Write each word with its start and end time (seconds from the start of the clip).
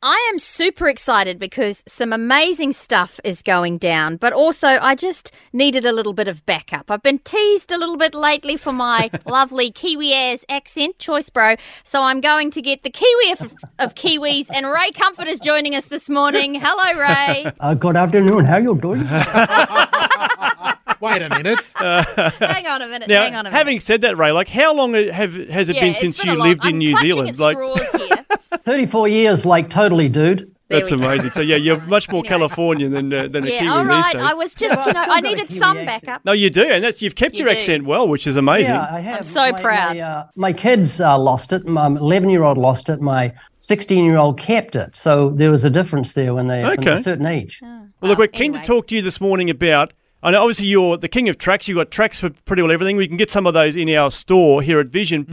I 0.00 0.30
am 0.32 0.38
super 0.38 0.88
excited 0.88 1.40
because 1.40 1.82
some 1.88 2.12
amazing 2.12 2.72
stuff 2.72 3.18
is 3.24 3.42
going 3.42 3.78
down, 3.78 4.16
but 4.16 4.32
also 4.32 4.68
I 4.68 4.94
just 4.94 5.34
needed 5.52 5.84
a 5.84 5.90
little 5.90 6.12
bit 6.12 6.28
of 6.28 6.46
backup. 6.46 6.88
I've 6.88 7.02
been 7.02 7.18
teased 7.18 7.72
a 7.72 7.76
little 7.76 7.96
bit 7.96 8.14
lately 8.14 8.56
for 8.56 8.72
my 8.72 9.10
lovely 9.26 9.72
Kiwi 9.72 10.12
airs 10.12 10.44
accent, 10.48 11.00
choice 11.00 11.30
bro, 11.30 11.56
so 11.82 12.00
I'm 12.04 12.20
going 12.20 12.52
to 12.52 12.62
get 12.62 12.84
the 12.84 12.90
Kiwi 12.90 13.32
of, 13.32 13.52
of 13.80 13.94
Kiwis, 13.96 14.46
and 14.54 14.70
Ray 14.70 14.92
Comfort 14.92 15.26
is 15.26 15.40
joining 15.40 15.74
us 15.74 15.86
this 15.86 16.08
morning. 16.08 16.54
Hello, 16.54 17.00
Ray. 17.00 17.50
Uh, 17.60 17.74
good 17.74 17.96
afternoon. 17.96 18.46
How 18.46 18.58
you 18.58 18.76
doing? 18.78 19.00
Wait 21.00 21.22
a 21.22 21.28
minute. 21.28 21.72
hang 21.76 22.66
on 22.66 22.82
a 22.82 22.86
minute. 22.86 23.08
Now, 23.08 23.22
hang 23.24 23.34
on 23.34 23.46
a 23.46 23.50
minute. 23.50 23.56
having 23.56 23.80
said 23.80 24.02
that, 24.02 24.16
Ray, 24.16 24.30
like 24.30 24.48
how 24.48 24.74
long 24.74 24.94
have 24.94 25.34
has 25.34 25.68
it 25.68 25.74
yeah, 25.76 25.82
been 25.82 25.94
since 25.94 26.18
been 26.18 26.28
you 26.28 26.38
long- 26.38 26.48
lived 26.48 26.64
in 26.64 26.72
I'm 26.74 26.78
New 26.78 26.96
Zealand? 26.98 27.30
at 27.30 27.38
Like 27.38 27.56
straws 27.56 27.92
here. 28.02 28.24
34 28.68 29.08
years, 29.08 29.46
like 29.46 29.70
totally, 29.70 30.08
dude. 30.10 30.54
There 30.68 30.78
that's 30.80 30.92
amazing. 30.92 31.30
So 31.30 31.40
yeah, 31.40 31.56
you're 31.56 31.80
much 31.86 32.06
more 32.10 32.18
Anyway. 32.18 32.28
Californian 32.28 32.92
than 32.92 33.10
uh, 33.10 33.26
than 33.28 33.42
a 33.44 33.48
Kiwi 33.48 33.66
all 33.68 33.84
right. 33.86 34.04
these 34.04 34.12
days. 34.20 34.30
I 34.30 34.34
was 34.34 34.54
just, 34.54 34.86
you 34.86 34.92
know, 34.92 35.02
I 35.08 35.22
needed 35.22 35.48
Kiwi 35.48 35.58
some 35.58 35.78
accent. 35.78 36.04
backup. 36.04 36.24
No, 36.26 36.32
you 36.32 36.50
do, 36.50 36.62
and 36.68 36.84
that's 36.84 37.00
you've 37.00 37.14
kept 37.14 37.36
You 37.36 37.38
your 37.44 37.48
do. 37.48 37.54
accent 37.56 37.86
well, 37.86 38.06
which 38.06 38.26
is 38.26 38.36
amazing. 38.36 38.74
Yeah, 38.74 38.86
I 38.90 39.00
have. 39.00 39.16
I'm 39.16 39.22
so 39.22 39.50
my, 39.52 39.62
proud. 39.62 39.96
My, 39.96 40.00
uh, 40.02 40.26
my 40.36 40.52
kids 40.52 41.00
uh, 41.00 41.16
lost 41.18 41.54
it. 41.54 41.66
My 41.66 41.86
11 41.86 42.28
year 42.28 42.42
old 42.42 42.58
lost 42.58 42.90
it. 42.90 43.00
My 43.00 43.32
16 43.56 44.04
year 44.04 44.18
old 44.18 44.38
kept 44.38 44.76
it. 44.76 44.94
So 44.94 45.30
there 45.30 45.50
was 45.50 45.64
a 45.64 45.70
difference 45.70 46.12
there 46.12 46.34
when 46.34 46.48
they 46.48 46.62
when 46.62 46.78
Okay. 46.80 46.92
a 46.92 46.98
certain 47.02 47.24
age. 47.24 47.60
Well, 47.62 48.10
look, 48.10 48.18
we're 48.18 48.26
keen 48.28 48.52
to 48.52 48.62
talk 48.62 48.88
to 48.88 48.94
you 48.94 49.00
this 49.00 49.20
morning 49.22 49.48
about. 49.48 49.94
I 50.22 50.32
know 50.32 50.42
obviously 50.42 50.66
you're 50.66 50.98
the 50.98 51.08
king 51.08 51.30
of 51.30 51.38
tracts. 51.38 51.66
You've 51.68 51.76
got 51.78 51.90
tracts 51.90 52.20
for 52.20 52.28
pretty 52.44 52.60
well 52.60 52.72
everything. 52.72 52.96
We 52.98 53.08
can 53.08 53.16
get 53.16 53.30
some 53.30 53.46
of 53.46 53.54
those 53.54 53.74
in 53.76 53.88
our 53.94 54.10
store 54.10 54.60
here 54.60 54.80
at 54.80 54.88
Vision, 54.88 55.24
Mm. 55.24 55.30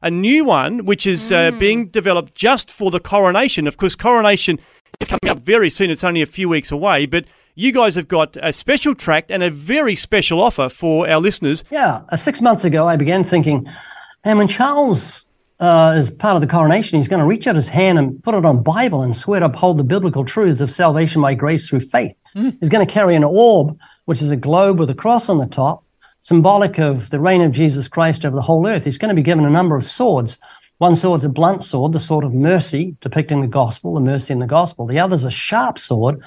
But 0.00 0.08
a 0.08 0.10
new 0.10 0.44
one 0.44 0.84
which 0.84 1.06
is 1.06 1.30
uh, 1.32 1.50
being 1.52 1.86
developed 1.88 2.34
just 2.34 2.70
for 2.70 2.90
the 2.90 3.00
coronation. 3.00 3.66
Of 3.66 3.76
course, 3.76 3.94
coronation 3.94 4.58
is 5.00 5.08
coming 5.08 5.30
up 5.30 5.42
very 5.42 5.70
soon. 5.70 5.90
It's 5.90 6.04
only 6.04 6.22
a 6.22 6.26
few 6.26 6.48
weeks 6.48 6.70
away, 6.70 7.06
but 7.06 7.24
you 7.54 7.72
guys 7.72 7.94
have 7.94 8.08
got 8.08 8.36
a 8.42 8.52
special 8.52 8.94
tract 8.94 9.30
and 9.30 9.42
a 9.42 9.50
very 9.50 9.96
special 9.96 10.40
offer 10.40 10.68
for 10.68 11.08
our 11.08 11.20
listeners. 11.20 11.64
Yeah, 11.70 12.02
uh, 12.08 12.16
six 12.16 12.40
months 12.40 12.64
ago, 12.64 12.88
I 12.88 12.96
began 12.96 13.24
thinking, 13.24 13.66
and 14.24 14.38
when 14.38 14.48
Charles 14.48 15.26
uh, 15.58 15.94
is 15.96 16.10
part 16.10 16.36
of 16.36 16.40
the 16.40 16.48
coronation, 16.48 16.98
he's 16.98 17.08
going 17.08 17.20
to 17.20 17.26
reach 17.26 17.46
out 17.46 17.56
his 17.56 17.68
hand 17.68 17.98
and 17.98 18.22
put 18.22 18.34
it 18.34 18.44
on 18.44 18.62
Bible 18.62 19.02
and 19.02 19.16
swear 19.16 19.40
to 19.40 19.46
uphold 19.46 19.78
the 19.78 19.84
biblical 19.84 20.24
truths 20.24 20.60
of 20.60 20.72
salvation 20.72 21.20
by 21.20 21.34
grace 21.34 21.68
through 21.68 21.80
faith. 21.80 22.16
He's 22.60 22.68
going 22.70 22.86
to 22.86 22.92
carry 22.92 23.16
an 23.16 23.24
orb, 23.24 23.76
which 24.04 24.22
is 24.22 24.30
a 24.30 24.36
globe 24.36 24.78
with 24.78 24.88
a 24.88 24.94
cross 24.94 25.28
on 25.28 25.38
the 25.38 25.46
top, 25.46 25.84
symbolic 26.20 26.78
of 26.78 27.10
the 27.10 27.20
reign 27.20 27.42
of 27.42 27.52
Jesus 27.52 27.88
Christ 27.88 28.24
over 28.24 28.36
the 28.36 28.42
whole 28.42 28.66
earth. 28.66 28.84
He's 28.84 28.98
going 28.98 29.08
to 29.08 29.14
be 29.14 29.22
given 29.22 29.44
a 29.44 29.50
number 29.50 29.76
of 29.76 29.84
swords. 29.84 30.38
One 30.78 30.96
sword's 30.96 31.24
a 31.24 31.28
blunt 31.28 31.64
sword, 31.64 31.92
the 31.92 32.00
sword 32.00 32.24
of 32.24 32.32
mercy, 32.32 32.96
depicting 33.00 33.40
the 33.40 33.46
gospel, 33.46 33.94
the 33.94 34.00
mercy 34.00 34.32
in 34.32 34.38
the 34.38 34.46
gospel. 34.46 34.86
The 34.86 34.98
other's 34.98 35.24
a 35.24 35.30
sharp 35.30 35.78
sword, 35.78 36.22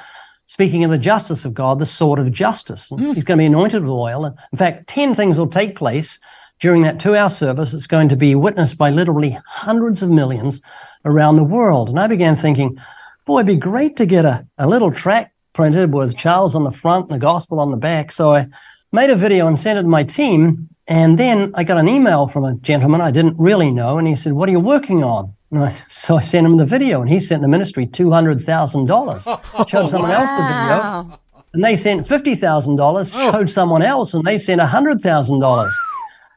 speaking 0.45 0.83
of 0.83 0.91
the 0.91 0.97
justice 0.97 1.45
of 1.45 1.53
God, 1.53 1.79
the 1.79 1.85
sword 1.85 2.19
of 2.19 2.31
justice. 2.31 2.91
And 2.91 3.15
He's 3.15 3.23
going 3.23 3.37
to 3.37 3.41
be 3.41 3.47
anointed 3.47 3.81
with 3.81 3.89
oil. 3.89 4.25
And 4.25 4.35
in 4.51 4.57
fact, 4.57 4.87
10 4.87 5.15
things 5.15 5.39
will 5.39 5.47
take 5.47 5.75
place 5.75 6.19
during 6.59 6.83
that 6.83 6.99
two 6.99 7.15
hour 7.15 7.29
service. 7.29 7.73
It's 7.73 7.87
going 7.87 8.09
to 8.09 8.15
be 8.15 8.35
witnessed 8.35 8.77
by 8.77 8.89
literally 8.89 9.37
hundreds 9.45 10.03
of 10.03 10.09
millions 10.09 10.61
around 11.05 11.35
the 11.35 11.43
world. 11.43 11.89
And 11.89 11.99
I 11.99 12.07
began 12.07 12.35
thinking, 12.35 12.77
boy, 13.25 13.39
it'd 13.39 13.47
be 13.47 13.55
great 13.55 13.97
to 13.97 14.05
get 14.05 14.25
a, 14.25 14.45
a 14.57 14.67
little 14.67 14.91
tract 14.91 15.33
printed 15.53 15.93
with 15.93 16.17
Charles 16.17 16.55
on 16.55 16.63
the 16.63 16.71
front 16.71 17.09
and 17.09 17.15
the 17.15 17.25
gospel 17.25 17.59
on 17.59 17.71
the 17.71 17.77
back. 17.77 18.11
So 18.11 18.33
I 18.33 18.47
made 18.93 19.09
a 19.09 19.15
video 19.15 19.47
and 19.47 19.59
sent 19.59 19.77
it 19.79 19.81
to 19.81 19.87
my 19.87 20.03
team. 20.03 20.69
And 20.87 21.17
then 21.17 21.51
I 21.55 21.63
got 21.63 21.77
an 21.77 21.89
email 21.89 22.27
from 22.27 22.45
a 22.45 22.55
gentleman 22.55 23.01
I 23.01 23.11
didn't 23.11 23.37
really 23.37 23.71
know. 23.71 23.97
And 23.97 24.07
he 24.07 24.15
said, 24.15 24.33
What 24.33 24.47
are 24.47 24.51
you 24.51 24.59
working 24.59 25.03
on? 25.03 25.33
And 25.51 25.65
I, 25.65 25.75
so 25.89 26.17
I 26.17 26.21
sent 26.21 26.45
him 26.45 26.57
the 26.57 26.65
video, 26.65 27.01
and 27.01 27.09
he 27.09 27.19
sent 27.19 27.41
the 27.41 27.47
ministry 27.47 27.87
$200,000. 27.87 29.67
Showed 29.69 29.89
someone 29.89 30.11
else 30.11 30.31
the 30.31 30.37
video 30.47 31.19
and 31.53 31.63
they 31.63 31.75
sent 31.75 32.07
fifty 32.07 32.35
thousand 32.35 32.75
dollars. 32.75 33.11
Oh. 33.13 33.31
Showed 33.31 33.49
someone 33.49 33.83
else, 33.83 34.13
and 34.13 34.23
they 34.25 34.37
sent 34.37 34.59
hundred 34.61 35.01
thousand 35.01 35.39
dollars. 35.39 35.75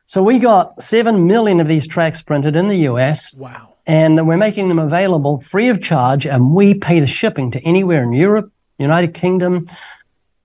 So 0.04 0.22
we 0.22 0.38
got 0.38 0.80
seven 0.82 1.26
million 1.26 1.58
of 1.58 1.66
these 1.66 1.86
tracts 1.86 2.22
printed 2.22 2.54
in 2.54 2.68
the 2.68 2.76
U.S. 2.90 3.34
Wow. 3.34 3.74
and 3.86 4.26
we're 4.26 4.36
making 4.36 4.68
them 4.68 4.78
available 4.78 5.40
free 5.40 5.68
of 5.68 5.82
charge, 5.82 6.26
and 6.26 6.54
we 6.54 6.74
pay 6.74 7.00
the 7.00 7.06
shipping 7.06 7.50
to 7.52 7.60
anywhere 7.62 8.02
in 8.02 8.12
Europe, 8.12 8.52
United 8.78 9.14
Kingdom, 9.14 9.68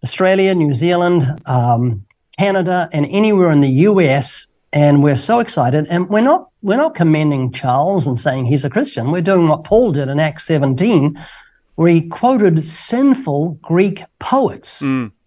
Australia, 0.04 0.54
New 0.56 0.74
Zealand, 0.74 1.42
um, 1.46 2.06
Canada, 2.38 2.90
and 2.92 3.06
anywhere 3.06 3.52
in 3.52 3.62
the 3.62 3.70
U.S. 3.90 4.48
And 4.74 5.04
we're 5.04 5.18
so 5.18 5.40
excited, 5.40 5.86
and 5.90 6.10
we're 6.10 6.22
not 6.22 6.50
we're 6.64 6.78
not 6.78 6.96
commending 6.96 7.52
Charles 7.52 8.08
and 8.08 8.20
saying 8.20 8.46
he's 8.46 8.66
a 8.66 8.70
Christian. 8.70 9.12
We're 9.12 9.22
doing 9.22 9.48
what 9.48 9.64
Paul 9.64 9.92
did 9.92 10.10
in 10.10 10.20
Acts 10.20 10.46
17, 10.46 11.20
where 11.76 11.92
he 11.92 12.02
quoted 12.02 12.68
sinful 12.68 13.60
Greek 13.62 14.04
poets. 14.20 14.82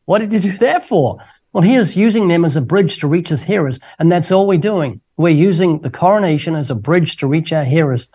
What 0.06 0.20
did 0.20 0.32
he 0.32 0.38
do 0.38 0.58
that 0.58 0.86
for? 0.86 1.18
Well, 1.52 1.62
he 1.62 1.74
is 1.76 1.96
using 1.96 2.28
them 2.28 2.44
as 2.44 2.56
a 2.56 2.60
bridge 2.60 2.98
to 2.98 3.06
reach 3.06 3.28
his 3.28 3.42
hearers, 3.42 3.78
and 3.98 4.10
that's 4.10 4.32
all 4.32 4.46
we're 4.46 4.58
doing. 4.58 5.00
We're 5.16 5.28
using 5.28 5.80
the 5.80 5.90
coronation 5.90 6.56
as 6.56 6.70
a 6.70 6.74
bridge 6.74 7.16
to 7.18 7.28
reach 7.28 7.52
our 7.52 7.64
hearers. 7.64 8.08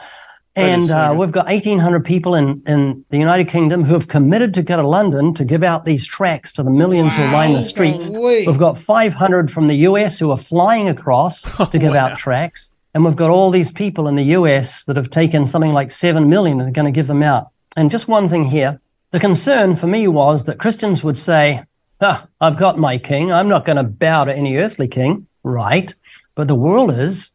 And 0.55 0.89
uh, 0.89 1.15
we've 1.17 1.31
got 1.31 1.45
1,800 1.45 2.03
people 2.03 2.35
in, 2.35 2.61
in 2.65 3.05
the 3.09 3.17
United 3.17 3.47
Kingdom 3.47 3.83
who 3.83 3.93
have 3.93 4.07
committed 4.07 4.53
to 4.55 4.63
go 4.63 4.75
to 4.75 4.87
London 4.87 5.33
to 5.35 5.45
give 5.45 5.63
out 5.63 5.85
these 5.85 6.05
tracts 6.05 6.51
to 6.53 6.63
the 6.63 6.71
millions 6.71 7.13
who 7.13 7.23
line 7.25 7.53
the 7.53 7.63
streets. 7.63 8.09
Wee. 8.09 8.45
We've 8.45 8.57
got 8.57 8.81
500 8.81 9.51
from 9.51 9.67
the 9.67 9.75
US 9.75 10.19
who 10.19 10.31
are 10.31 10.37
flying 10.37 10.89
across 10.89 11.43
to 11.71 11.79
give 11.79 11.95
out 11.95 12.17
tracts. 12.17 12.71
And 12.93 13.05
we've 13.05 13.15
got 13.15 13.29
all 13.29 13.51
these 13.51 13.71
people 13.71 14.07
in 14.07 14.15
the 14.15 14.23
US 14.35 14.83
that 14.85 14.97
have 14.97 15.09
taken 15.09 15.45
something 15.45 15.71
like 15.71 15.91
7 15.91 16.27
million 16.27 16.59
and 16.59 16.69
are 16.69 16.73
going 16.73 16.91
to 16.91 16.97
give 16.97 17.07
them 17.07 17.23
out. 17.23 17.49
And 17.77 17.91
just 17.91 18.07
one 18.07 18.27
thing 18.27 18.45
here 18.45 18.81
the 19.11 19.19
concern 19.19 19.75
for 19.75 19.87
me 19.87 20.07
was 20.07 20.45
that 20.45 20.59
Christians 20.59 21.03
would 21.03 21.17
say, 21.17 21.63
ah, 22.01 22.27
I've 22.39 22.57
got 22.57 22.77
my 22.77 22.97
king. 22.97 23.31
I'm 23.31 23.47
not 23.47 23.65
going 23.65 23.77
to 23.77 23.83
bow 23.83 24.25
to 24.25 24.35
any 24.35 24.57
earthly 24.57 24.87
king. 24.87 25.27
Right. 25.43 25.93
But 26.35 26.47
the 26.47 26.55
world 26.55 26.91
is. 26.91 27.31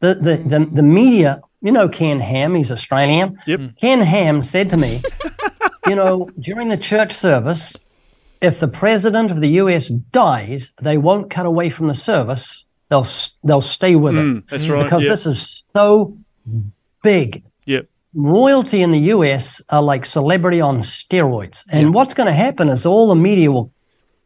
The, 0.00 0.14
the, 0.14 0.36
the, 0.36 0.68
the 0.72 0.82
media, 0.82 1.42
you 1.60 1.72
know, 1.72 1.88
Ken 1.88 2.20
Ham, 2.20 2.54
he's 2.54 2.70
Australian. 2.70 3.38
Yep. 3.46 3.60
Ken 3.80 4.00
Ham 4.00 4.42
said 4.42 4.70
to 4.70 4.76
me, 4.76 5.02
you 5.86 5.94
know, 5.94 6.28
during 6.38 6.68
the 6.68 6.76
church 6.76 7.12
service, 7.12 7.76
if 8.40 8.60
the 8.60 8.68
president 8.68 9.30
of 9.30 9.40
the 9.40 9.48
US 9.62 9.88
dies, 9.88 10.70
they 10.80 10.96
won't 10.98 11.30
cut 11.30 11.46
away 11.46 11.70
from 11.70 11.88
the 11.88 11.94
service. 11.94 12.64
They'll 12.88 13.06
they'll 13.44 13.60
stay 13.60 13.96
with 13.96 14.16
it 14.16 14.20
Mm, 14.20 14.48
that's 14.48 14.68
right. 14.68 14.84
because 14.84 15.02
yep. 15.02 15.10
this 15.10 15.26
is 15.26 15.64
so 15.74 16.16
big. 17.02 17.42
Yep. 17.66 17.86
Royalty 18.14 18.80
in 18.82 18.92
the 18.92 19.00
US 19.14 19.60
are 19.68 19.82
like 19.82 20.06
celebrity 20.06 20.60
on 20.60 20.78
steroids. 20.80 21.64
And 21.70 21.92
what's 21.92 22.14
going 22.14 22.28
to 22.28 22.32
happen 22.32 22.68
is 22.68 22.86
all 22.86 23.08
the 23.08 23.14
media 23.14 23.50
will 23.52 23.72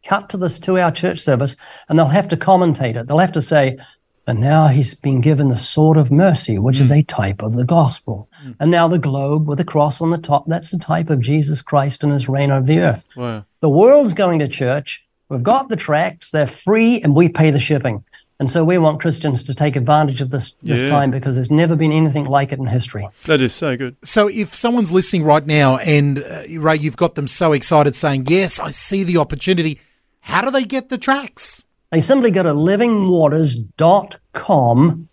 cut 0.05 0.29
to 0.29 0.37
this 0.37 0.59
two 0.59 0.77
hour 0.77 0.91
church 0.91 1.19
service 1.19 1.55
and 1.89 1.97
they'll 1.97 2.07
have 2.07 2.29
to 2.29 2.37
commentate 2.37 2.95
it. 2.95 3.07
They'll 3.07 3.19
have 3.19 3.31
to 3.33 3.41
say, 3.41 3.77
and 4.25 4.39
now 4.39 4.67
he's 4.67 4.93
been 4.93 5.19
given 5.21 5.49
the 5.49 5.57
sword 5.57 5.97
of 5.97 6.11
mercy, 6.11 6.57
which 6.57 6.79
is 6.79 6.91
a 6.91 7.03
type 7.03 7.41
of 7.41 7.55
the 7.55 7.65
gospel. 7.65 8.29
And 8.59 8.71
now 8.71 8.87
the 8.87 8.97
globe 8.99 9.47
with 9.47 9.57
the 9.57 9.63
cross 9.65 9.99
on 10.01 10.11
the 10.11 10.17
top, 10.17 10.45
that's 10.47 10.71
the 10.71 10.79
type 10.79 11.09
of 11.09 11.19
Jesus 11.19 11.61
Christ 11.61 12.03
and 12.03 12.11
his 12.13 12.29
reign 12.29 12.51
over 12.51 12.65
the 12.65 12.79
earth. 12.79 13.05
Wow. 13.15 13.45
The 13.61 13.69
world's 13.69 14.13
going 14.13 14.39
to 14.39 14.47
church. 14.47 15.03
We've 15.29 15.43
got 15.43 15.67
the 15.69 15.75
tracts, 15.75 16.31
they're 16.31 16.47
free, 16.47 17.01
and 17.01 17.15
we 17.15 17.27
pay 17.29 17.51
the 17.51 17.59
shipping. 17.59 18.03
And 18.39 18.49
so 18.51 18.65
we 18.65 18.77
want 18.77 18.99
Christians 18.99 19.43
to 19.43 19.53
take 19.53 19.75
advantage 19.75 20.19
of 20.19 20.29
this, 20.29 20.55
this 20.61 20.81
Yeah. 20.81 20.89
time 20.89 21.11
because 21.11 21.35
there's 21.35 21.51
never 21.51 21.75
been 21.75 21.91
anything 21.91 22.25
like 22.25 22.51
it 22.51 22.59
in 22.59 22.65
history. 22.67 23.07
That 23.25 23.39
is 23.41 23.53
so 23.53 23.77
good. 23.77 23.95
So 24.03 24.27
if 24.27 24.53
someone's 24.55 24.91
listening 24.91 25.23
right 25.23 25.45
now 25.45 25.77
and 25.77 26.19
uh, 26.19 26.43
Ray, 26.59 26.77
you've 26.77 26.97
got 26.97 27.15
them 27.15 27.27
so 27.27 27.53
excited 27.53 27.95
saying, 27.95 28.25
yes, 28.27 28.59
I 28.59 28.71
see 28.71 29.03
the 29.03 29.17
opportunity. 29.17 29.79
How 30.21 30.41
do 30.41 30.51
they 30.51 30.65
get 30.65 30.89
the 30.89 30.97
tracts? 30.97 31.63
They 31.93 32.01
simply 32.01 32.31
go 32.31 32.41
to 32.41 32.55
livingwaters.com 32.55 35.09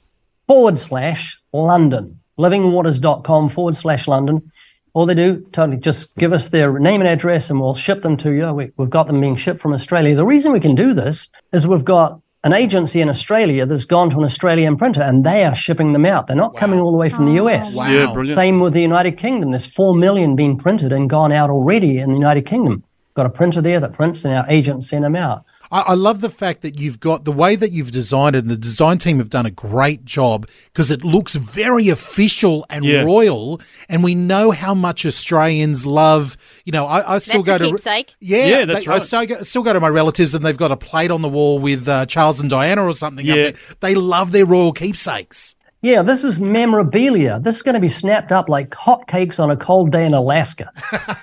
forward 0.46 0.78
slash 0.78 1.38
London. 1.52 2.18
Livingwaters.com 2.38 3.50
forward 3.50 3.76
slash 3.76 4.08
London. 4.08 4.50
All 4.94 5.04
they 5.04 5.12
do, 5.12 5.46
totally 5.52 5.76
just 5.76 6.16
give 6.16 6.32
us 6.32 6.48
their 6.48 6.78
name 6.78 7.02
and 7.02 7.10
address 7.10 7.50
and 7.50 7.60
we'll 7.60 7.74
ship 7.74 8.00
them 8.00 8.16
to 8.16 8.30
you. 8.30 8.50
We, 8.54 8.72
we've 8.78 8.88
got 8.88 9.08
them 9.08 9.20
being 9.20 9.36
shipped 9.36 9.60
from 9.60 9.74
Australia. 9.74 10.16
The 10.16 10.24
reason 10.24 10.52
we 10.52 10.60
can 10.60 10.74
do 10.74 10.94
this 10.94 11.28
is 11.52 11.66
we've 11.66 11.84
got 11.84 12.18
an 12.44 12.54
agency 12.54 13.02
in 13.02 13.10
Australia 13.10 13.66
that's 13.66 13.84
gone 13.84 14.08
to 14.08 14.16
an 14.16 14.24
Australian 14.24 14.78
printer 14.78 15.02
and 15.02 15.22
they 15.22 15.44
are 15.44 15.54
shipping 15.54 15.92
them 15.92 16.06
out. 16.06 16.28
They're 16.28 16.34
not 16.34 16.56
coming 16.56 16.80
all 16.80 16.92
the 16.92 16.96
way 16.96 17.10
from 17.10 17.26
the 17.26 17.38
oh, 17.40 17.46
US. 17.46 17.74
Wow. 17.74 17.90
Yeah, 17.90 18.10
brilliant. 18.10 18.38
Same 18.38 18.58
with 18.58 18.72
the 18.72 18.80
United 18.80 19.18
Kingdom. 19.18 19.50
There's 19.50 19.66
4 19.66 19.94
million 19.94 20.34
being 20.34 20.56
printed 20.56 20.92
and 20.92 21.10
gone 21.10 21.30
out 21.30 21.50
already 21.50 21.98
in 21.98 22.08
the 22.08 22.14
United 22.14 22.46
Kingdom. 22.46 22.84
Got 23.12 23.26
a 23.26 23.28
printer 23.28 23.60
there 23.60 23.80
that 23.80 23.92
prints 23.92 24.24
and 24.24 24.32
our 24.32 24.48
agents 24.48 24.88
send 24.88 25.04
them 25.04 25.14
out. 25.14 25.44
I, 25.70 25.80
I 25.80 25.94
love 25.94 26.20
the 26.20 26.30
fact 26.30 26.62
that 26.62 26.78
you've 26.80 27.00
got 27.00 27.24
the 27.24 27.32
way 27.32 27.56
that 27.56 27.72
you've 27.72 27.90
designed 27.90 28.36
it, 28.36 28.40
and 28.40 28.50
the 28.50 28.56
design 28.56 28.98
team 28.98 29.18
have 29.18 29.30
done 29.30 29.46
a 29.46 29.50
great 29.50 30.04
job 30.04 30.48
because 30.66 30.90
it 30.90 31.04
looks 31.04 31.36
very 31.36 31.88
official 31.88 32.66
and 32.68 32.84
Yeah. 32.84 33.02
royal. 33.02 33.60
And 33.88 34.02
we 34.02 34.14
know 34.14 34.50
how 34.50 34.74
much 34.74 35.06
Australians 35.06 35.86
love. 35.86 36.36
You 36.64 36.72
know, 36.72 36.86
I, 36.86 37.14
I 37.14 37.18
still 37.18 37.42
That's 37.42 37.60
go 37.60 37.66
a 37.66 37.68
to 37.68 37.74
keepsake. 37.76 38.14
yeah, 38.20 38.46
Yeah, 38.46 38.64
that's 38.64 38.84
they- 38.84 38.92
I 38.92 38.98
still 38.98 39.26
go, 39.26 39.42
still 39.42 39.62
go 39.62 39.72
to 39.72 39.80
my 39.80 39.88
relatives, 39.88 40.34
and 40.34 40.44
they've 40.44 40.56
got 40.56 40.72
a 40.72 40.76
plate 40.76 41.10
on 41.10 41.22
the 41.22 41.28
wall 41.28 41.58
with 41.58 41.88
uh, 41.88 42.06
Charles 42.06 42.40
and 42.40 42.50
Diana 42.50 42.84
or 42.86 42.92
something. 42.92 43.28
up 43.30 43.36
Yeah. 43.36 43.42
there. 43.42 43.52
they 43.80 43.94
love 43.94 44.32
their 44.32 44.46
royal 44.46 44.72
keepsakes. 44.72 45.54
Yeah, 45.82 46.02
this 46.02 46.24
is 46.24 46.38
memorabilia. 46.38 47.40
This 47.40 47.56
is 47.56 47.62
going 47.62 47.74
to 47.74 47.80
be 47.80 47.88
snapped 47.88 48.32
up 48.32 48.50
like 48.50 48.68
hotcakes 48.70 49.40
on 49.40 49.50
a 49.50 49.56
cold 49.56 49.90
day 49.90 50.04
in 50.04 50.12
Alaska. 50.12 50.70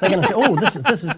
They're 0.02 0.10
going 0.10 0.22
to 0.24 0.28
say, 0.28 0.34
"Oh, 0.36 0.56
this 0.56 0.76
is 0.76 0.82
this 0.84 1.04
is 1.04 1.12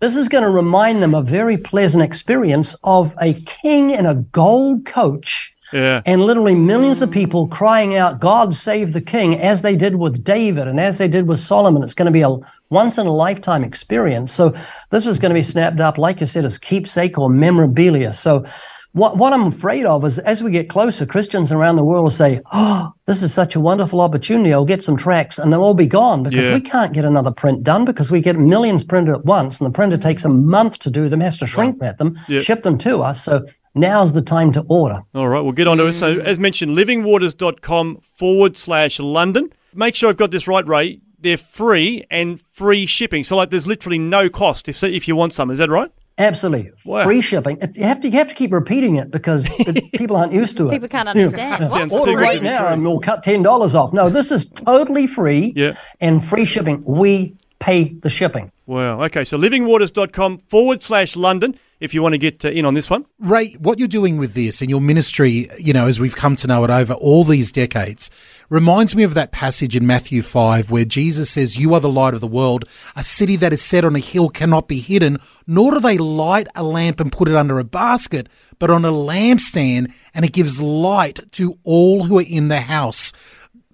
this 0.00 0.16
is 0.16 0.28
going 0.28 0.44
to 0.44 0.50
remind 0.50 1.02
them 1.02 1.14
a 1.14 1.22
very 1.22 1.56
pleasant 1.56 2.02
experience 2.02 2.76
of 2.82 3.14
a 3.20 3.34
king 3.34 3.90
in 3.90 4.06
a 4.06 4.14
gold 4.14 4.84
coach." 4.84 5.54
Yeah. 5.72 6.02
And 6.04 6.24
literally 6.24 6.56
millions 6.56 7.00
of 7.00 7.10
people 7.10 7.46
crying 7.46 7.94
out, 7.94 8.18
God 8.18 8.56
save 8.56 8.92
the 8.92 9.00
king, 9.00 9.38
as 9.40 9.62
they 9.62 9.76
did 9.76 9.94
with 9.94 10.24
David 10.24 10.66
and 10.66 10.80
as 10.80 10.98
they 10.98 11.06
did 11.06 11.28
with 11.28 11.38
Solomon. 11.38 11.84
It's 11.84 11.94
going 11.94 12.06
to 12.06 12.12
be 12.12 12.22
a 12.22 12.36
once 12.70 12.98
in 12.98 13.06
a 13.06 13.12
lifetime 13.12 13.62
experience. 13.62 14.32
So 14.32 14.54
this 14.90 15.06
is 15.06 15.18
going 15.18 15.30
to 15.30 15.38
be 15.38 15.44
snapped 15.44 15.80
up, 15.80 15.98
like 15.98 16.20
you 16.20 16.26
said, 16.26 16.44
as 16.44 16.58
keepsake 16.58 17.18
or 17.18 17.28
memorabilia. 17.28 18.12
So 18.12 18.44
what, 18.92 19.16
what 19.16 19.32
I'm 19.32 19.46
afraid 19.46 19.86
of 19.86 20.04
is 20.04 20.18
as 20.18 20.42
we 20.42 20.50
get 20.50 20.68
closer, 20.68 21.06
Christians 21.06 21.52
around 21.52 21.76
the 21.76 21.84
world 21.84 22.02
will 22.04 22.10
say, 22.10 22.40
Oh, 22.52 22.92
this 23.06 23.22
is 23.22 23.32
such 23.32 23.54
a 23.54 23.60
wonderful 23.60 24.00
opportunity. 24.00 24.52
I'll 24.52 24.64
get 24.64 24.82
some 24.82 24.96
tracts 24.96 25.38
and 25.38 25.52
they'll 25.52 25.62
all 25.62 25.74
be 25.74 25.86
gone 25.86 26.22
because 26.24 26.46
Yeah. 26.46 26.54
we 26.54 26.60
can't 26.60 26.92
get 26.92 27.04
another 27.04 27.30
print 27.30 27.62
done 27.62 27.84
because 27.84 28.10
we 28.10 28.20
get 28.20 28.36
millions 28.38 28.82
printed 28.82 29.14
at 29.14 29.24
once 29.24 29.60
and 29.60 29.66
the 29.68 29.74
printer 29.74 29.96
takes 29.96 30.24
a 30.24 30.28
month 30.28 30.78
to 30.80 30.90
do 30.90 31.08
them, 31.08 31.20
has 31.20 31.38
to 31.38 31.46
shrink 31.46 31.76
wrap 31.80 31.98
them, 31.98 32.18
Yeah. 32.28 32.40
ship 32.40 32.62
them 32.64 32.78
to 32.78 33.02
us. 33.02 33.22
So 33.22 33.46
now's 33.74 34.12
the 34.12 34.22
time 34.22 34.50
to 34.52 34.60
order. 34.68 35.02
All 35.14 35.28
right, 35.28 35.40
we'll 35.40 35.52
get 35.52 35.68
on 35.68 35.76
to 35.78 35.86
it. 35.86 35.92
So, 35.92 36.18
as 36.18 36.38
mentioned, 36.38 36.76
livingwaters.com 36.76 37.98
forward 38.02 38.56
slash 38.56 38.98
London. 38.98 39.52
Make 39.74 39.94
sure 39.94 40.08
I've 40.10 40.16
got 40.16 40.30
this 40.32 40.48
right, 40.48 40.66
Ray. 40.66 41.00
They're 41.20 41.36
free 41.36 42.04
and 42.10 42.40
free 42.40 42.86
shipping. 42.86 43.22
So, 43.24 43.36
like, 43.36 43.50
there's 43.50 43.66
literally 43.66 43.98
no 43.98 44.28
cost 44.28 44.68
if, 44.68 44.82
if 44.82 45.06
you 45.06 45.14
want 45.14 45.32
some. 45.32 45.50
Is 45.50 45.58
that 45.58 45.68
right? 45.70 45.90
Absolutely. 46.20 46.70
Wow. 46.84 47.04
Free 47.04 47.20
shipping. 47.20 47.58
It, 47.60 47.76
you 47.76 47.84
have 47.84 48.00
to 48.02 48.08
you 48.08 48.18
have 48.18 48.28
to 48.28 48.34
keep 48.34 48.52
repeating 48.52 48.96
it 48.96 49.10
because 49.10 49.44
the, 49.44 49.82
people 49.94 50.16
aren't 50.16 50.32
used 50.32 50.56
to 50.58 50.68
it. 50.68 50.72
People 50.72 50.88
can't 50.88 51.08
You 51.08 51.14
know, 51.14 51.20
understand. 51.26 51.62
What? 51.64 51.70
Sounds 51.72 51.92
too 51.94 52.00
Order 52.00 52.16
right 52.16 52.42
now 52.42 52.66
and 52.68 52.84
we'll 52.84 53.00
cut 53.00 53.22
ten 53.22 53.42
dollars 53.42 53.74
off. 53.74 53.92
No, 53.92 54.10
this 54.10 54.30
is 54.30 54.50
totally 54.50 55.06
free 55.06 55.52
Yeah. 55.56 55.72
and 56.00 56.22
free 56.24 56.44
shipping. 56.44 56.82
We 56.84 57.36
pay 57.60 57.92
the 57.92 58.10
shipping. 58.10 58.50
Wow. 58.66 59.02
Okay. 59.04 59.22
So, 59.24 59.38
livingwaters.com 59.38 60.38
forward 60.38 60.82
slash 60.82 61.14
London 61.14 61.56
if 61.80 61.94
you 61.94 62.02
want 62.02 62.12
to 62.12 62.18
get 62.18 62.44
uh, 62.44 62.50
in 62.50 62.64
on 62.64 62.74
this 62.74 62.90
one. 62.90 63.06
Ray, 63.18 63.52
what 63.54 63.78
you're 63.78 63.88
doing 63.88 64.18
with 64.18 64.34
this 64.34 64.60
and 64.60 64.70
your 64.70 64.80
ministry, 64.80 65.48
you 65.58 65.72
know, 65.72 65.86
as 65.86 65.98
we've 65.98 66.14
come 66.14 66.36
to 66.36 66.46
know 66.46 66.62
it 66.62 66.70
over 66.70 66.92
all 66.92 67.24
these 67.24 67.50
decades, 67.50 68.10
reminds 68.50 68.94
me 68.94 69.02
of 69.02 69.14
that 69.14 69.32
passage 69.32 69.74
in 69.74 69.86
Matthew 69.86 70.22
5 70.22 70.70
where 70.70 70.84
Jesus 70.84 71.30
says, 71.30 71.56
You 71.56 71.74
are 71.74 71.80
the 71.80 71.90
light 71.90 72.14
of 72.14 72.20
the 72.20 72.26
world. 72.26 72.66
A 72.94 73.02
city 73.02 73.36
that 73.36 73.52
is 73.52 73.62
set 73.62 73.84
on 73.84 73.96
a 73.96 74.00
hill 74.00 74.28
cannot 74.28 74.68
be 74.68 74.80
hidden, 74.80 75.18
nor 75.46 75.72
do 75.72 75.80
they 75.80 75.98
light 75.98 76.46
a 76.54 76.62
lamp 76.62 77.00
and 77.00 77.10
put 77.10 77.28
it 77.28 77.34
under 77.34 77.58
a 77.58 77.64
basket, 77.64 78.28
but 78.58 78.70
on 78.70 78.84
a 78.84 78.92
lampstand, 78.92 79.92
and 80.14 80.24
it 80.24 80.32
gives 80.32 80.60
light 80.60 81.20
to 81.32 81.58
all 81.64 82.04
who 82.04 82.18
are 82.18 82.24
in 82.28 82.48
the 82.48 82.60
house. 82.60 83.12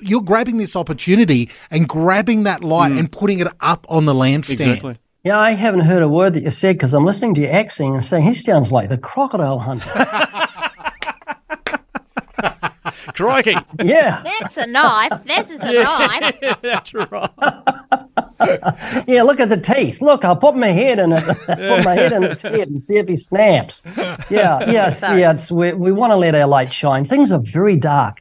You're 0.00 0.22
grabbing 0.22 0.58
this 0.58 0.76
opportunity 0.76 1.50
and 1.70 1.88
grabbing 1.88 2.42
that 2.42 2.62
light 2.62 2.92
hmm. 2.92 2.98
and 2.98 3.10
putting 3.10 3.38
it 3.38 3.48
up 3.60 3.86
on 3.88 4.04
the 4.04 4.14
lampstand. 4.14 4.52
Exactly. 4.52 4.96
Yeah, 5.24 5.38
I 5.40 5.52
haven't 5.52 5.80
heard 5.80 6.02
a 6.02 6.08
word 6.08 6.34
that 6.34 6.44
you 6.44 6.52
said 6.52 6.76
because 6.76 6.94
I'm 6.94 7.04
listening 7.04 7.34
to 7.34 7.40
you 7.40 7.48
accent 7.48 7.94
and 7.94 8.04
saying 8.04 8.24
he 8.26 8.34
sounds 8.34 8.70
like 8.70 8.88
the 8.88 8.98
crocodile 8.98 9.58
hunter. 9.58 9.88
Crikey. 13.16 13.56
yeah, 13.82 14.22
That's 14.22 14.56
a 14.58 14.66
knife. 14.66 15.24
This 15.24 15.50
is 15.50 15.60
a 15.62 15.72
knife. 15.72 16.38
That's 16.62 16.92
right. 16.94 17.30
yeah. 19.08 19.22
Look 19.22 19.40
at 19.40 19.48
the 19.48 19.60
teeth. 19.60 20.02
Look, 20.02 20.24
I'll 20.24 20.36
put 20.36 20.54
my 20.54 20.68
head 20.68 20.98
in 20.98 21.12
it. 21.12 21.24
put 21.24 21.84
my 21.84 21.94
head 21.94 22.12
in 22.12 22.24
its 22.24 22.42
head 22.42 22.68
and 22.68 22.80
see 22.80 22.98
if 22.98 23.08
he 23.08 23.16
snaps. 23.16 23.82
Yeah, 24.30 24.70
yes, 24.70 25.00
Sorry. 25.00 25.22
yeah. 25.22 25.32
It's, 25.32 25.50
we 25.50 25.72
we 25.72 25.92
want 25.92 26.10
to 26.10 26.16
let 26.16 26.34
our 26.34 26.46
light 26.46 26.72
shine. 26.72 27.04
Things 27.04 27.32
are 27.32 27.40
very 27.40 27.76
dark. 27.76 28.20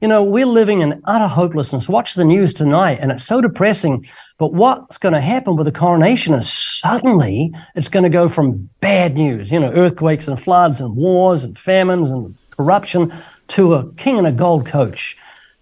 You 0.00 0.06
know, 0.06 0.22
we're 0.22 0.46
living 0.46 0.80
in 0.80 1.02
utter 1.04 1.26
hopelessness. 1.26 1.88
Watch 1.88 2.14
the 2.14 2.24
news 2.24 2.54
tonight, 2.54 2.98
and 3.00 3.10
it's 3.10 3.24
so 3.24 3.40
depressing. 3.40 4.06
But 4.38 4.54
what's 4.54 4.96
going 4.96 5.14
to 5.14 5.20
happen 5.20 5.56
with 5.56 5.66
the 5.66 5.72
coronation 5.72 6.34
is 6.34 6.52
suddenly 6.52 7.52
it's 7.74 7.88
going 7.88 8.04
to 8.04 8.08
go 8.08 8.28
from 8.28 8.70
bad 8.80 9.16
news, 9.16 9.50
you 9.50 9.58
know, 9.58 9.72
earthquakes 9.72 10.28
and 10.28 10.40
floods 10.40 10.80
and 10.80 10.94
wars 10.94 11.42
and 11.42 11.58
famines 11.58 12.12
and 12.12 12.36
corruption, 12.50 13.12
to 13.48 13.74
a 13.74 13.92
king 13.94 14.18
in 14.18 14.26
a 14.26 14.30
gold 14.30 14.66
coach. 14.66 15.16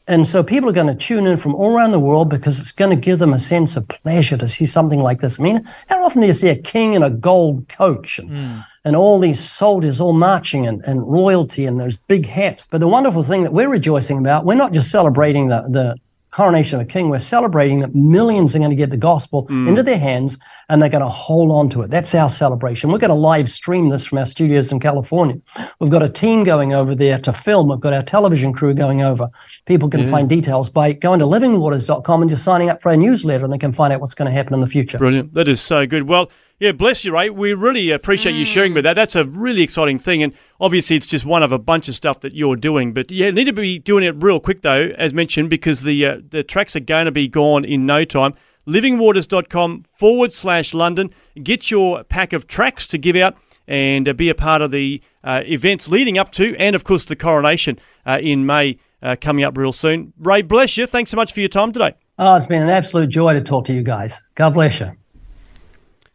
And 0.07 0.29
so 0.29 0.43
people 0.43 0.69
are 0.69 0.75
going 0.75 0.87
to 0.87 0.95
tune 0.95 1.27
in 1.27 1.39
from 1.39 1.55
all 1.55 1.75
around 1.75 1.93
the 1.93 1.99
world 1.99 2.29
because 2.29 2.61
it's 2.61 2.73
going 2.73 2.91
to 2.91 2.97
give 2.97 3.19
them 3.19 3.33
a 3.33 3.41
sense 3.41 3.75
of 3.75 3.89
pleasure 3.89 4.37
to 4.37 4.49
see 4.49 4.67
something 4.67 5.01
like 5.01 5.21
this. 5.21 5.41
I 5.41 5.43
mean, 5.43 5.69
how 5.89 6.05
often 6.05 6.21
do 6.21 6.27
you 6.27 6.35
see 6.35 6.49
a 6.49 6.61
king 6.61 6.93
in 6.93 7.03
a 7.03 7.11
gold 7.11 7.69
coach 7.69 8.19
and, 8.19 8.31
hmm. 8.31 8.59
And 8.87 8.97
all 8.97 9.19
these 9.19 9.41
soldiers 9.41 10.01
all 10.01 10.13
marching 10.13 10.67
and, 10.67 10.83
and 10.85 11.03
royalty 11.07 11.67
and 11.67 11.79
those 11.79 11.97
big 11.97 12.25
hats? 12.25 12.69
But 12.71 12.79
the 12.79 12.89
wonderful 12.89 13.23
thing 13.23 13.43
that 13.43 13.53
we're 13.53 13.69
rejoicing 13.69 14.17
about, 14.17 14.47
we're 14.47 14.55
not 14.55 14.73
just 14.73 14.91
celebrating 14.91 15.49
the, 15.49 15.67
the 15.69 15.97
coronation 16.37 16.79
of 16.79 16.87
a 16.87 16.91
king, 16.91 17.09
we're 17.09 17.19
celebrating 17.19 17.81
that 17.81 17.95
millions 17.95 18.55
are 18.55 18.59
going 18.59 18.71
to 18.71 18.77
get 18.77 18.91
the 18.91 18.97
gospel 18.97 19.47
mm. 19.49 19.67
into 19.69 19.83
their 19.83 19.99
hands 19.99 20.39
and 20.69 20.83
they're 20.83 20.89
going 20.91 21.03
to 21.03 21.09
hold 21.09 21.51
on 21.51 21.71
to 21.71 21.83
it. 21.83 21.91
That's 21.91 22.15
our 22.15 22.29
celebration. 22.29 22.93
We're 22.93 22.99
going 22.99 23.09
to 23.09 23.15
live 23.15 23.51
stream 23.51 23.89
this 23.89 24.05
from 24.05 24.19
our 24.19 24.27
studios 24.27 24.71
in 24.71 24.79
California. 24.79 25.41
We've 25.81 25.91
got 25.91 26.03
a 26.03 26.09
team 26.09 26.45
going 26.45 26.75
over 26.75 26.95
there 26.95 27.19
to 27.21 27.33
film. 27.33 27.71
We've 27.71 27.81
got 27.81 27.95
our 27.95 28.03
television 28.03 28.53
crew 28.53 28.75
going 28.75 29.03
over. 29.03 29.29
People 29.65 29.89
can 29.89 30.11
find 30.11 30.29
details 30.29 30.69
by 30.69 30.93
going 30.93 31.21
to 31.21 31.27
livingwaters.com 31.27 32.23
and 32.23 32.31
just 32.31 32.45
signing 32.45 32.69
up 32.69 32.83
for 32.83 32.91
our 32.91 32.97
newsletter 32.97 33.45
and 33.45 33.53
they 33.53 33.59
can 33.59 33.73
find 33.73 33.93
out 33.93 34.01
what's 34.01 34.15
going 34.15 34.31
to 34.31 34.37
happen 34.37 34.53
in 34.53 34.61
the 34.61 34.67
future. 34.67 34.99
Brilliant. 34.99 35.33
That 35.35 35.49
is 35.49 35.61
so 35.61 35.87
good. 35.87 36.05
Well, 36.05 36.31
yeah, 36.59 36.73
bless 36.73 37.05
you, 37.05 37.13
Ray. 37.13 37.29
We 37.29 37.53
really 37.53 37.91
appreciate 37.91 38.35
you 38.35 38.45
sharing 38.47 38.73
with 38.73 38.85
that. 38.85 38.95
That's 38.95 39.15
a 39.15 39.25
really 39.25 39.63
exciting 39.63 39.99
thing. 39.99 40.23
And 40.23 40.33
obviously, 40.61 40.97
it's 40.97 41.07
just 41.07 41.25
one 41.25 41.43
of 41.43 41.53
a 41.53 41.59
bunch 41.59 41.89
of 41.89 41.95
stuff 41.95 42.21
that 42.21 42.35
you're 42.35 42.57
doing. 42.57 42.93
But 42.95 43.11
yeah, 43.11 43.31
need 43.31 43.45
to 43.45 43.53
be 43.53 43.79
doing 43.79 44.05
it 44.05 44.15
real 44.23 44.41
quick, 44.41 44.63
though, 44.63 44.93
as 44.97 45.13
mentioned, 45.13 45.51
because 45.51 45.83
the, 45.83 46.07
uh, 46.07 46.21
the 46.31 46.43
tracts 46.43 46.75
are 46.75 46.81
going 46.81 47.05
to 47.05 47.13
be 47.13 47.29
gone 47.29 47.65
in 47.65 47.85
no 47.85 48.05
time. 48.05 48.35
Livingwaters.com 48.67 49.85
forward 49.93 50.33
slash 50.33 50.73
London. 50.73 51.13
Get 51.43 51.71
your 51.71 52.05
pack 52.05 52.33
of 52.33 52.47
tracts 52.47 52.87
to 52.89 52.99
give 52.99 53.17
out 53.17 53.37
and 53.69 54.09
uh, 54.09 54.13
be 54.13 54.29
a 54.29 54.35
part 54.35 54.63
of 54.63 54.71
the 54.71 55.03
uh, 55.25 55.43
events 55.45 55.89
leading 55.89 56.19
up 56.19 56.33
to, 56.33 56.57
and 56.57 56.75
of 56.77 56.85
course, 56.85 57.05
the 57.05 57.17
coronation 57.17 57.79
uh, 58.07 58.19
in 58.21 58.47
May 58.47 58.79
uh, 59.03 59.17
coming 59.21 59.45
up 59.45 59.57
real 59.59 59.73
soon. 59.73 60.13
Ray, 60.19 60.43
bless 60.43 60.77
you. 60.77 60.87
Thanks 60.87 61.11
so 61.11 61.17
much 61.17 61.33
for 61.33 61.41
your 61.41 61.49
time 61.49 61.73
today. 61.73 61.95
Oh, 62.19 62.35
it's 62.35 62.47
been 62.47 62.63
an 62.63 62.71
absolute 62.71 63.11
joy 63.11 63.35
to 63.35 63.43
talk 63.43 63.67
to 63.67 63.75
you 63.75 63.83
guys. 63.83 64.15
God 64.35 64.55
bless 64.55 64.81
you. 64.81 64.93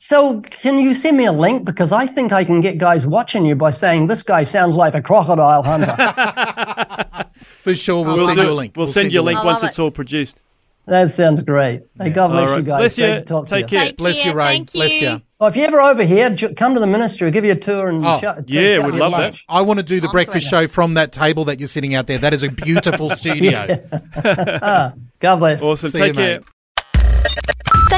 So, 0.03 0.41
can 0.41 0.79
you 0.79 0.95
send 0.95 1.15
me 1.15 1.25
a 1.25 1.31
link? 1.31 1.63
Because 1.63 1.91
I 1.91 2.07
think 2.07 2.31
I 2.33 2.43
can 2.43 2.59
get 2.59 2.79
guys 2.79 3.05
watching 3.05 3.45
you 3.45 3.53
by 3.53 3.69
saying, 3.69 4.07
This 4.07 4.23
guy 4.23 4.41
sounds 4.41 4.75
like 4.75 4.95
a 4.95 5.01
crocodile 5.01 5.61
hunter. 5.61 5.95
For 7.61 7.75
sure, 7.75 8.03
we'll, 8.03 8.15
We'll, 8.15 8.25
send 8.25 8.37
do 8.37 8.43
you 8.45 8.49
a 8.49 8.53
link. 8.53 8.73
We'll, 8.75 8.87
send 8.87 9.13
you 9.13 9.21
a 9.21 9.21
link 9.21 9.37
I 9.39 9.45
once 9.45 9.61
love 9.61 9.69
it's 9.69 9.77
all 9.77 9.91
produced. 9.91 10.39
that 10.87 11.11
sounds 11.11 11.43
great. 11.43 11.83
Hey, 11.99 12.09
God 12.09 12.29
bless 12.29 12.47
All 12.47 12.47
right. 12.53 12.57
you 12.57 12.63
guys. 12.63 12.79
Bless 12.79 12.95
Great 12.95 13.09
you. 13.13 13.19
to 13.19 13.25
talk 13.25 13.45
Take 13.47 13.67
to 13.67 13.73
you. 13.73 13.79
care. 13.79 13.87
Take 13.89 13.97
Bless 13.97 14.25
you. 14.25 14.33
Ray. 14.33 14.45
Thank 14.45 14.71
Bless 14.73 14.99
you. 15.01 15.09
you. 15.09 15.21
Well, 15.39 15.49
if 15.51 15.55
you're 15.55 15.67
ever 15.67 15.79
over 15.79 16.03
here, 16.03 16.35
come 16.57 16.73
to 16.73 16.79
the 16.79 16.87
ministry. 16.87 17.27
I'll 17.27 17.33
give 17.33 17.45
you 17.45 17.51
a 17.51 17.55
tour 17.55 17.87
and 17.89 18.03
Oh, 18.03 18.19
shut- 18.19 18.49
yeah, 18.49 18.79
we'd 18.83 18.95
love 18.95 19.11
your 19.11 19.19
that. 19.21 19.35
I 19.47 19.61
want 19.61 19.77
to 19.77 19.83
do 19.83 19.99
the 20.01 20.07
On 20.07 20.11
breakfast 20.11 20.49
Twitter. 20.49 20.67
show 20.67 20.73
from 20.73 20.95
that 20.95 21.11
table 21.11 21.45
that 21.45 21.59
you're 21.59 21.67
sitting 21.67 21.93
out 21.93 22.07
there. 22.07 22.17
That 22.17 22.33
is 22.33 22.41
a 22.41 22.49
beautiful 22.49 23.09
studio. 23.15 23.79
Ah, 24.15 24.93
God 25.19 25.35
bless. 25.35 25.61
Awesome. 25.61 25.91
See 25.91 25.99
Take 25.99 26.07
you, 26.09 26.13
care. 26.15 26.39
mate. 26.39 26.47